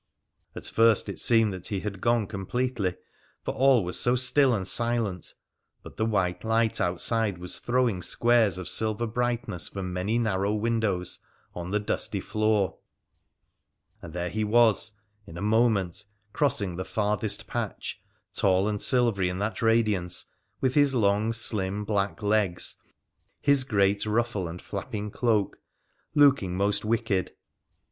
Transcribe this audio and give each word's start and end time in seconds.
At 0.55 0.65
first 0.65 1.09
it 1.09 1.19
seemed 1.19 1.53
that 1.53 1.67
he 1.67 1.81
had 1.81 2.01
gone 2.01 2.25
completely, 2.25 2.95
for 3.45 3.53
all 3.53 3.83
was 3.83 3.99
so 3.99 4.15
still 4.15 4.51
and 4.55 4.67
silent; 4.67 5.35
but 5.83 5.97
the 5.97 6.07
white 6.07 6.43
light 6.43 6.81
outside 6.81 7.37
was 7.37 7.59
throwing 7.59 8.01
squares 8.01 8.57
of 8.57 8.67
silver 8.67 9.05
brightness 9.05 9.67
from 9.67 9.93
many 9.93 10.17
narrow 10.17 10.55
windows 10.55 11.19
on 11.53 11.69
the 11.69 11.79
dusty 11.79 12.19
floor— 12.19 12.79
and 14.01 14.11
there 14.13 14.31
he 14.31 14.43
was, 14.43 14.93
in 15.27 15.37
a 15.37 15.41
moment, 15.43 16.03
crossing 16.33 16.77
the 16.77 16.83
farthest 16.83 17.45
patch, 17.45 18.01
tall 18.33 18.67
and 18.67 18.81
silvery 18.81 19.29
in 19.29 19.37
that 19.37 19.61
radiance, 19.61 20.25
with 20.61 20.73
his 20.73 20.95
long, 20.95 21.31
slim 21.31 21.85
black 21.85 22.21
leg3, 22.21 22.75
his 23.39 23.63
great 23.63 24.03
ruffle, 24.07 24.47
and 24.47 24.63
flapping 24.63 25.11
cloak— 25.11 25.59
looking 26.15 26.55
most 26.57 26.83
wicked. 26.83 27.35